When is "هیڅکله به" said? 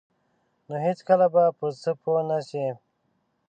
0.85-1.43